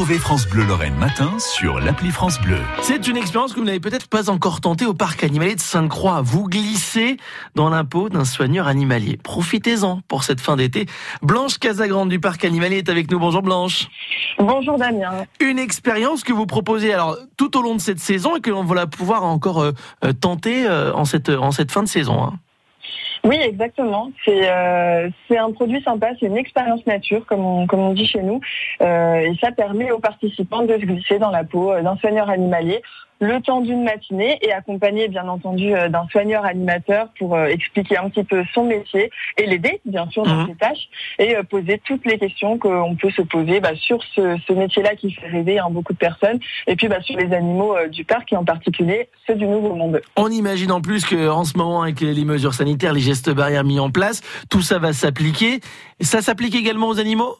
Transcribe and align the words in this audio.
Retrouvez 0.00 0.18
France 0.18 0.48
Bleu 0.48 0.64
Lorraine 0.64 0.94
matin 0.94 1.38
sur 1.38 1.78
l'appli 1.78 2.10
France 2.10 2.40
Bleu. 2.40 2.56
C'est 2.80 3.06
une 3.06 3.18
expérience 3.18 3.52
que 3.52 3.58
vous 3.58 3.66
n'avez 3.66 3.80
peut-être 3.80 4.08
pas 4.08 4.30
encore 4.30 4.62
tentée 4.62 4.86
au 4.86 4.94
parc 4.94 5.22
animalier 5.24 5.56
de 5.56 5.60
Sainte-Croix. 5.60 6.22
Vous 6.22 6.48
glissez 6.48 7.18
dans 7.54 7.68
l'impôt 7.68 8.08
d'un 8.08 8.24
soigneur 8.24 8.66
animalier. 8.66 9.18
Profitez-en 9.18 10.00
pour 10.08 10.24
cette 10.24 10.40
fin 10.40 10.56
d'été. 10.56 10.86
Blanche 11.20 11.58
Casagrande 11.58 12.08
du 12.08 12.18
parc 12.18 12.46
animalier 12.46 12.78
est 12.78 12.88
avec 12.88 13.10
nous. 13.10 13.18
Bonjour 13.18 13.42
Blanche. 13.42 13.88
Bonjour 14.38 14.78
Damien. 14.78 15.26
Une 15.38 15.58
expérience 15.58 16.24
que 16.24 16.32
vous 16.32 16.46
proposez 16.46 16.94
alors 16.94 17.18
tout 17.36 17.58
au 17.58 17.60
long 17.60 17.74
de 17.74 17.80
cette 17.82 18.00
saison 18.00 18.36
et 18.36 18.40
que 18.40 18.48
l'on 18.48 18.64
va 18.64 18.86
pouvoir 18.86 19.24
encore 19.24 19.60
euh, 19.60 19.72
euh, 20.06 20.14
tenter 20.14 20.66
euh, 20.66 20.94
en 20.94 21.04
cette 21.04 21.28
en 21.28 21.50
cette 21.50 21.72
fin 21.72 21.82
de 21.82 21.88
saison. 21.88 22.24
Hein. 22.24 22.38
Oui, 23.24 23.36
exactement. 23.40 24.10
C'est 24.24 24.48
euh, 24.50 25.10
un 25.30 25.52
produit 25.52 25.82
sympa, 25.82 26.08
c'est 26.18 26.26
une 26.26 26.38
expérience 26.38 26.84
nature, 26.86 27.26
comme 27.26 27.44
on, 27.44 27.66
comme 27.66 27.80
on 27.80 27.92
dit 27.92 28.06
chez 28.06 28.22
nous. 28.22 28.40
Euh, 28.80 29.16
et 29.16 29.34
ça 29.40 29.52
permet 29.52 29.90
aux 29.90 29.98
participants 29.98 30.62
de 30.62 30.74
se 30.74 30.86
glisser 30.86 31.18
dans 31.18 31.30
la 31.30 31.44
peau 31.44 31.70
euh, 31.70 31.82
d'un 31.82 31.96
soigneur 31.96 32.30
animalier 32.30 32.82
le 33.22 33.40
temps 33.42 33.60
d'une 33.60 33.84
matinée 33.84 34.38
et 34.40 34.50
accompagné 34.52 35.08
bien 35.08 35.28
entendu 35.28 35.74
euh, 35.74 35.88
d'un 35.90 36.06
soigneur 36.10 36.44
animateur 36.44 37.08
pour 37.18 37.36
euh, 37.36 37.46
expliquer 37.46 37.98
un 37.98 38.08
petit 38.08 38.24
peu 38.24 38.42
son 38.54 38.64
métier 38.64 39.10
et 39.36 39.44
l'aider 39.46 39.80
bien 39.84 40.08
sûr 40.10 40.22
dans 40.24 40.36
Mhm. 40.40 40.46
ses 40.48 40.54
tâches 40.56 40.88
et 41.18 41.36
euh, 41.36 41.42
poser 41.42 41.78
toutes 41.84 42.06
les 42.06 42.18
questions 42.18 42.56
qu'on 42.58 42.96
peut 42.96 43.10
se 43.10 43.20
poser 43.22 43.60
bah, 43.60 43.74
sur 43.76 44.02
ce, 44.14 44.38
ce 44.46 44.52
métier-là 44.54 44.96
qui 44.96 45.12
fait 45.12 45.26
rêver 45.28 45.58
hein, 45.58 45.66
beaucoup 45.70 45.92
de 45.92 45.98
personnes 45.98 46.40
et 46.66 46.76
puis 46.76 46.88
bah, 46.88 47.00
sur 47.02 47.16
les 47.16 47.32
animaux 47.34 47.76
euh, 47.76 47.88
du 47.88 48.04
parc 48.04 48.32
et 48.32 48.36
en 48.36 48.44
particulier 48.44 49.08
ceux 49.26 49.34
du 49.34 49.46
Nouveau 49.46 49.74
Monde. 49.74 50.00
On 50.16 50.28
imagine 50.30 50.72
en 50.72 50.80
plus 50.80 51.04
que 51.04 51.28
en 51.28 51.44
ce 51.44 51.58
moment 51.58 51.82
avec 51.82 52.00
les 52.00 52.24
mesures 52.24 52.54
sanitaires, 52.54 52.94
les 52.94 53.00
gestes 53.00 53.30
barrières 53.30 53.64
mis 53.64 53.80
en 53.80 53.90
place, 53.90 54.22
tout 54.48 54.62
ça 54.62 54.78
va 54.78 54.92
s'appliquer. 54.94 55.60
Ça 56.00 56.22
s'applique 56.22 56.54
également 56.54 56.88
aux 56.88 56.98
animaux? 56.98 57.36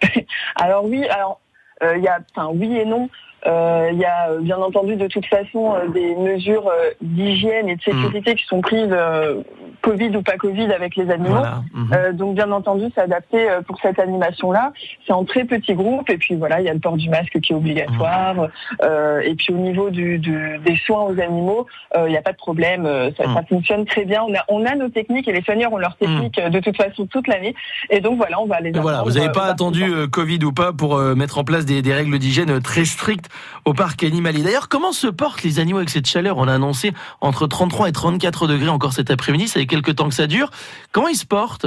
Alors 0.56 0.84
oui, 0.84 1.04
alors 1.08 1.38
euh, 1.82 1.96
il 1.98 2.02
y 2.02 2.08
a, 2.08 2.18
enfin 2.34 2.50
oui 2.54 2.76
et 2.78 2.84
non. 2.86 3.10
Euh, 3.46 3.90
Il 3.92 3.98
y 3.98 4.04
a 4.04 4.30
bien 4.40 4.58
entendu 4.58 4.96
de 4.96 5.06
toute 5.06 5.26
façon 5.26 5.74
euh, 5.74 5.88
des 5.88 6.16
mesures 6.16 6.68
euh, 6.68 6.90
d'hygiène 7.00 7.68
et 7.68 7.76
de 7.76 7.82
sécurité 7.82 8.34
qui 8.34 8.44
sont 8.44 8.60
prises, 8.60 8.88
euh, 8.90 9.42
Covid 9.86 10.16
ou 10.16 10.22
pas 10.22 10.36
Covid, 10.36 10.68
avec 10.72 10.96
les 10.96 11.08
animaux. 11.10 11.36
Voilà. 11.36 11.62
Mhm. 11.72 11.90
Euh, 11.94 12.12
donc 12.12 12.34
bien 12.34 12.50
entendu, 12.50 12.86
c'est 12.94 13.00
adapté 13.02 13.38
euh, 13.48 13.60
pour 13.62 13.78
cette 13.80 13.98
animation-là. 13.98 14.72
C'est 15.06 15.12
en 15.12 15.24
très 15.24 15.44
petits 15.44 15.74
groupes 15.74 16.10
et 16.10 16.18
puis 16.18 16.34
voilà, 16.34 16.60
il 16.60 16.66
y 16.66 16.68
a 16.68 16.74
le 16.74 16.80
port 16.80 16.96
du 16.96 17.08
masque 17.08 17.38
qui 17.40 17.52
est 17.52 17.56
obligatoire. 17.56 18.48
Euh, 18.82 19.20
et 19.20 19.34
puis 19.34 19.52
au 19.54 19.58
niveau 19.58 19.90
du, 19.90 20.18
du- 20.18 20.58
des 20.64 20.76
soins 20.84 21.02
aux 21.04 21.18
animaux, 21.20 21.66
euh, 21.96 22.08
il 22.08 22.10
n'y 22.10 22.16
a 22.16 22.22
pas 22.22 22.32
de 22.32 22.36
problème. 22.36 22.84
Euh, 22.86 23.10
Ça, 23.16 23.24
ça 23.32 23.42
fonctionne 23.48 23.84
très 23.84 24.04
bien. 24.04 24.22
On 24.28 24.34
a, 24.34 24.44
on 24.48 24.64
a 24.66 24.74
nos 24.74 24.88
techniques 24.88 25.28
et 25.28 25.32
les 25.32 25.42
soigneurs 25.42 25.72
ont 25.72 25.78
leurs 25.78 25.96
techniques 25.96 26.38
euh, 26.38 26.48
de 26.50 26.60
toute 26.60 26.76
façon 26.76 27.06
toute 27.06 27.28
l'année. 27.28 27.54
Et 27.90 28.00
donc 28.00 28.16
voilà, 28.16 28.40
on 28.40 28.46
va 28.46 28.60
les. 28.60 28.72
Voilà, 28.72 29.02
vous 29.02 29.12
n'avez 29.12 29.30
pas 29.32 29.44
attendu 29.46 29.84
Covid 30.10 30.40
ou 30.44 30.52
pas 30.52 30.72
pour 30.72 30.98
mettre 30.98 31.38
en 31.38 31.44
place 31.44 31.64
des, 31.64 31.80
des 31.82 31.94
règles 31.94 32.18
d'hygiène 32.18 32.60
très 32.60 32.84
strictes 32.84 33.28
au 33.64 33.72
parc 33.74 34.02
animalier. 34.02 34.42
D'ailleurs, 34.42 34.68
comment 34.68 34.92
se 34.92 35.06
portent 35.06 35.42
les 35.44 35.60
animaux 35.60 35.78
avec 35.78 35.90
cette 35.90 36.06
chaleur? 36.06 36.38
On 36.38 36.48
a 36.48 36.54
annoncé 36.54 36.92
entre 37.20 37.46
33 37.46 37.88
et 37.88 37.92
34 37.92 38.46
degrés 38.48 38.68
encore 38.68 38.92
cet 38.92 39.10
après-midi. 39.10 39.46
Ça 39.48 39.60
temps 39.82 40.08
que 40.08 40.14
ça 40.14 40.26
dure. 40.26 40.50
Comment 40.92 41.08
ils 41.08 41.16
se 41.16 41.26
portent? 41.26 41.66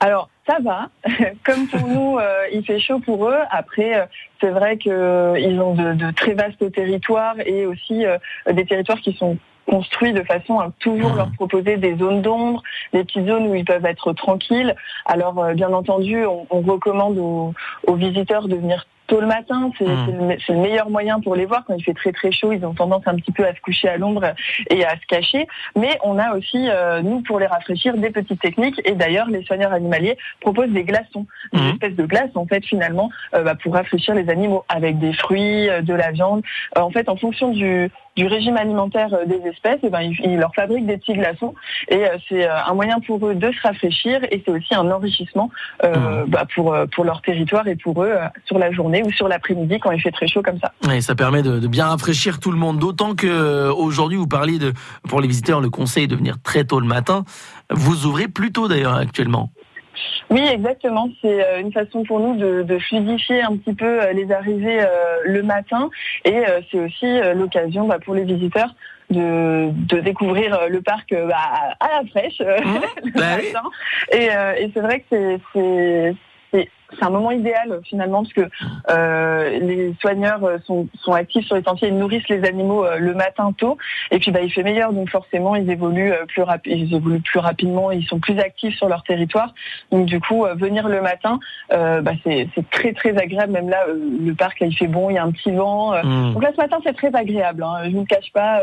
Alors, 0.00 0.28
ça 0.46 0.58
va. 0.62 0.88
Comme 1.44 1.66
pour 1.68 1.86
nous, 1.88 2.18
euh, 2.18 2.46
il 2.52 2.64
fait 2.64 2.80
chaud 2.80 2.98
pour 2.98 3.28
eux. 3.28 3.38
Après, 3.50 4.00
euh, 4.00 4.04
c'est 4.40 4.50
vrai 4.50 4.76
qu'ils 4.76 5.60
ont 5.60 5.74
de, 5.74 6.10
très 6.12 6.34
vastes 6.34 6.70
territoires 6.72 7.36
et 7.44 7.66
aussi 7.66 8.04
euh, 8.04 8.18
des 8.52 8.66
territoires 8.66 9.00
qui 9.00 9.14
sont 9.14 9.38
construits 9.66 10.12
de 10.12 10.22
façon 10.22 10.60
à 10.60 10.70
toujours 10.78 11.14
leur 11.14 11.30
proposer 11.32 11.76
des 11.76 11.96
zones 11.96 12.22
d'ombre, 12.22 12.62
des 12.92 13.04
petites 13.04 13.26
zones 13.26 13.46
où 13.46 13.54
ils 13.54 13.64
peuvent 13.64 13.86
être 13.86 14.12
tranquilles. 14.12 14.74
Alors, 15.06 15.38
euh, 15.38 15.54
bien 15.54 15.72
entendu, 15.72 16.24
on, 16.26 16.46
on 16.50 16.60
recommande 16.60 17.18
aux, 17.18 17.54
aux 17.86 17.94
visiteurs 17.94 18.48
de 18.48 18.56
venir 18.56 18.86
tôt 19.06 19.20
le 19.20 19.26
matin. 19.26 19.70
C'est 19.78 19.86
Mhm. 19.86 20.36
c'est 20.46 20.52
le, 20.52 20.58
meilleur 20.60 20.90
moyen 20.90 21.20
pour 21.20 21.34
les 21.34 21.44
voir. 21.46 21.64
Quand 21.66 21.74
il 21.74 21.84
fait 21.84 21.94
très 21.94 22.12
très 22.12 22.32
chaud, 22.32 22.52
ils 22.52 22.64
ont 22.64 22.74
tendance 22.74 23.02
un 23.06 23.14
petit 23.16 23.32
peu 23.32 23.46
à 23.46 23.54
se 23.54 23.60
coucher 23.60 23.88
à 23.88 23.96
l'ombre 23.96 24.24
et 24.70 24.84
à 24.84 24.90
se 24.96 25.06
cacher. 25.08 25.46
Mais 25.76 25.98
on 26.02 26.18
a 26.18 26.34
aussi, 26.36 26.68
euh, 26.68 27.02
nous, 27.02 27.20
pour 27.22 27.38
les 27.38 27.46
rafraîchir, 27.46 27.96
des 27.96 28.10
petites 28.10 28.40
techniques. 28.40 28.80
Et 28.84 28.92
d'ailleurs, 28.92 29.28
les 29.28 29.42
soigneurs 29.44 29.72
animaliers 29.72 30.16
proposent 30.40 30.70
des 30.70 30.84
glaçons, 30.84 31.26
des 31.52 31.60
Mhm. 31.60 31.70
espèces 31.70 31.96
de 31.96 32.06
glaces, 32.06 32.34
en 32.34 32.46
fait, 32.46 32.64
finalement, 32.64 33.10
euh, 33.34 33.42
bah, 33.42 33.54
pour 33.54 33.74
rafraîchir 33.74 34.14
les 34.14 34.28
animaux 34.30 34.64
avec 34.68 34.98
des 34.98 35.12
fruits, 35.12 35.68
euh, 35.68 35.82
de 35.82 35.94
la 35.94 36.10
viande. 36.10 36.42
Euh, 36.76 36.80
en 36.80 36.90
fait, 36.90 37.08
en 37.08 37.16
fonction 37.16 37.50
du, 37.50 37.90
du 38.16 38.26
régime 38.26 38.56
alimentaire 38.56 39.12
euh, 39.12 39.26
des 39.26 39.40
espèces, 39.48 39.80
eh 39.82 39.90
ben, 39.90 40.00
ils, 40.00 40.16
ils 40.24 40.36
leur 40.36 40.54
fabriquent 40.54 40.86
des 40.86 40.98
petits 40.98 41.14
glaçons. 41.14 41.54
Et 41.88 42.06
euh, 42.06 42.16
c'est 42.28 42.46
euh, 42.46 42.64
un 42.64 42.74
moyen 42.74 43.00
pour 43.00 43.26
eux 43.26 43.34
de 43.34 43.50
se 43.50 43.60
rafraîchir. 43.62 44.20
Et 44.30 44.42
c'est 44.44 44.52
aussi 44.52 44.74
un 44.74 44.90
enrichissement 44.90 45.50
euh, 45.82 46.24
bah, 46.26 46.46
pour, 46.54 46.76
pour 46.94 47.04
leur 47.04 47.22
territoire 47.22 47.66
et 47.66 47.76
pour 47.76 48.02
eux 48.02 48.14
sur 48.46 48.58
la 48.58 48.70
journée 48.72 49.02
ou 49.04 49.10
sur 49.10 49.28
l'après-midi 49.28 49.80
quand 49.80 49.90
il 49.90 50.00
fait 50.00 50.12
très 50.12 50.28
chaud 50.28 50.42
comme 50.42 50.58
ça. 50.60 50.72
Et 50.92 51.00
ça 51.00 51.14
permet 51.14 51.42
de, 51.42 51.58
de 51.58 51.66
bien 51.68 51.86
rafraîchir 51.86 52.38
tout 52.38 52.52
le 52.52 52.58
monde. 52.58 52.78
D'autant 52.78 53.14
que 53.14 53.70
aujourd'hui, 53.70 54.16
vous 54.16 54.28
parliez 54.28 54.58
de, 54.58 54.72
pour 55.08 55.20
les 55.20 55.28
visiteurs, 55.28 55.60
le 55.60 55.70
conseil 55.70 56.06
de 56.06 56.16
venir 56.16 56.36
très 56.42 56.64
tôt 56.64 56.80
le 56.80 56.86
matin. 56.86 57.24
Vous 57.70 58.06
ouvrez 58.06 58.28
plus 58.28 58.52
tôt 58.52 58.68
d'ailleurs 58.68 58.94
actuellement. 58.94 59.50
Oui, 60.30 60.42
exactement. 60.50 61.08
C'est 61.22 61.44
euh, 61.44 61.60
une 61.60 61.72
façon 61.72 62.02
pour 62.04 62.20
nous 62.20 62.36
de, 62.36 62.62
de 62.62 62.78
fluidifier 62.78 63.42
un 63.42 63.56
petit 63.56 63.74
peu 63.74 64.02
euh, 64.02 64.12
les 64.12 64.30
arrivées 64.32 64.80
euh, 64.80 65.18
le 65.24 65.42
matin 65.42 65.90
et 66.24 66.42
c'est 66.70 66.78
aussi 66.80 67.06
l'occasion 67.34 67.86
bah, 67.86 67.98
pour 68.04 68.14
les 68.14 68.24
visiteurs 68.24 68.74
de, 69.10 69.68
de 69.72 70.00
découvrir 70.00 70.58
le 70.68 70.80
parc 70.80 71.14
bah, 71.14 71.74
à 71.80 72.02
la 72.02 72.08
fraîche 72.10 72.40
euh, 72.40 72.56
le 73.04 73.10
Bah 73.12 73.36
oui. 73.38 73.52
matin. 73.52 73.68
Et, 74.12 74.62
et 74.64 74.70
c'est 74.74 74.80
vrai 74.80 75.00
que 75.10 75.38
c'est- 75.52 76.14
c'est 76.98 77.04
un 77.04 77.10
moment 77.10 77.30
idéal 77.30 77.80
finalement 77.84 78.22
parce 78.22 78.32
que 78.32 78.48
euh, 78.90 79.58
les 79.60 79.94
soigneurs 80.00 80.44
euh, 80.44 80.58
sont, 80.66 80.88
sont 81.00 81.12
actifs 81.12 81.46
sur 81.46 81.56
les 81.56 81.62
sentiers, 81.62 81.88
ils 81.88 81.98
nourrissent 81.98 82.28
les 82.28 82.44
animaux 82.44 82.84
euh, 82.84 82.98
le 82.98 83.14
matin 83.14 83.52
tôt 83.56 83.76
et 84.10 84.18
puis 84.18 84.30
bah, 84.30 84.40
il 84.42 84.50
fait 84.50 84.62
meilleur 84.62 84.92
donc 84.92 85.10
forcément 85.10 85.56
ils 85.56 85.70
évoluent 85.70 86.12
plus 86.28 86.42
ils 86.66 86.94
évoluent 86.94 87.20
plus 87.20 87.38
rapidement, 87.38 87.90
ils 87.90 88.04
sont 88.06 88.18
plus 88.18 88.38
actifs 88.38 88.76
sur 88.76 88.88
leur 88.88 89.02
territoire 89.02 89.54
donc 89.90 90.06
du 90.06 90.20
coup 90.20 90.44
euh, 90.44 90.54
venir 90.54 90.88
le 90.88 91.00
matin 91.00 91.38
bah, 91.70 92.12
c'est 92.24 92.48
très 92.70 92.92
très 92.92 93.16
agréable 93.16 93.52
même 93.52 93.68
là 93.68 93.84
le 93.88 94.34
parc 94.34 94.60
là, 94.60 94.66
il 94.66 94.76
fait 94.76 94.86
bon, 94.86 95.10
il 95.10 95.14
y 95.14 95.18
a 95.18 95.24
un 95.24 95.30
petit 95.30 95.50
vent 95.50 95.92
Hmm. 96.04 96.32
donc 96.32 96.42
là 96.42 96.50
ce 96.52 96.60
matin 96.60 96.76
c'est 96.84 96.94
très 96.94 97.14
agréable, 97.14 97.62
hein. 97.62 97.84
je 97.84 97.90
vous 97.90 98.00
le 98.00 98.06
cache 98.06 98.32
pas, 98.32 98.60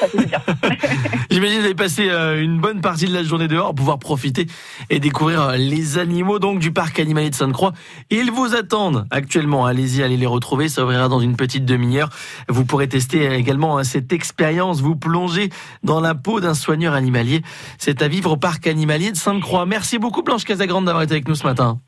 ça 0.00 0.08
fait 0.08 0.26
bien. 0.26 0.40
J'imagine 1.30 1.56
que 1.56 1.60
vous 1.60 1.66
avez 1.66 1.74
passé 1.74 2.08
une 2.08 2.58
bonne 2.58 2.80
partie 2.80 3.06
de 3.06 3.14
la 3.14 3.22
journée 3.22 3.48
dehors, 3.48 3.74
pouvoir 3.74 3.98
profiter 3.98 4.46
et 4.90 5.00
découvrir 5.00 5.52
les 5.52 5.98
animaux 5.98 6.38
donc 6.38 6.58
du 6.58 6.72
parc 6.72 7.00
animalier 7.00 7.30
de 7.30 7.34
Sainte-Croix. 7.50 7.72
Ils 8.10 8.30
vous 8.30 8.54
attendent 8.54 9.06
actuellement. 9.10 9.66
Allez-y, 9.66 10.02
allez 10.02 10.16
les 10.16 10.26
retrouver. 10.26 10.68
Ça 10.68 10.84
ouvrira 10.84 11.08
dans 11.08 11.20
une 11.20 11.36
petite 11.36 11.64
demi-heure. 11.64 12.08
Vous 12.48 12.64
pourrez 12.64 12.88
tester 12.88 13.32
également 13.34 13.78
hein, 13.78 13.84
cette 13.84 14.12
expérience, 14.12 14.80
vous 14.80 14.94
plonger 14.96 15.50
dans 15.82 16.00
la 16.00 16.14
peau 16.14 16.40
d'un 16.40 16.54
soigneur 16.54 16.94
animalier. 16.94 17.42
C'est 17.78 18.02
à 18.02 18.08
vivre 18.08 18.32
au 18.32 18.36
parc 18.36 18.66
animalier 18.66 19.10
de 19.10 19.16
Sainte-Croix. 19.16 19.66
Merci 19.66 19.98
beaucoup 19.98 20.22
Blanche 20.22 20.44
Casagrande 20.44 20.84
d'avoir 20.84 21.02
été 21.02 21.12
avec 21.14 21.26
nous 21.28 21.34
ce 21.34 21.44
matin. 21.46 21.78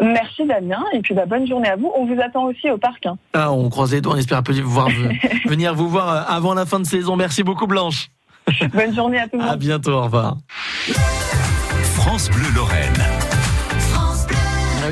Merci 0.00 0.44
Damien 0.46 0.82
et 0.94 1.00
puis 1.00 1.14
bah, 1.14 1.26
bonne 1.26 1.46
journée 1.46 1.68
à 1.68 1.76
vous. 1.76 1.92
On 1.96 2.04
vous 2.06 2.20
attend 2.20 2.44
aussi 2.46 2.68
au 2.70 2.78
parc. 2.78 3.06
hein. 3.06 3.16
Ah, 3.34 3.52
on 3.52 3.68
croise 3.70 3.92
les 3.92 4.00
doigts, 4.00 4.14
on 4.14 4.18
espère 4.18 4.42
peut- 4.42 4.58
voir, 4.62 4.88
venir 5.46 5.74
vous 5.74 5.88
voir 5.88 6.08
euh, 6.08 6.22
avant 6.26 6.54
la 6.54 6.66
fin 6.66 6.80
de 6.80 6.86
saison. 6.86 7.14
Merci 7.14 7.44
beaucoup 7.44 7.68
Blanche. 7.68 8.08
Bonne 8.74 8.92
journée 8.94 9.20
à 9.20 9.28
tout 9.28 9.36
le 9.36 9.42
monde. 9.42 9.52
À 9.52 9.56
bientôt, 9.56 9.92
au 9.92 10.02
revoir. 10.02 10.36
France 11.94 12.28
Bleu 12.30 12.48
Lorraine. 12.56 13.21